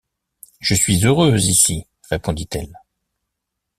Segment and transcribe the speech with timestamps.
[0.61, 2.73] Je suis heureuse ici, répondit-elle.